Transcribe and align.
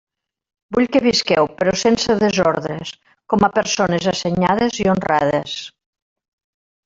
Vull 0.75 0.87
que 0.93 1.01
visqueu, 1.07 1.49
però 1.59 1.73
sense 1.81 2.15
desordres, 2.23 2.93
com 3.33 3.45
a 3.47 3.51
persones 3.59 4.09
assenyades 4.13 4.81
i 4.85 4.89
honrades. 4.95 5.57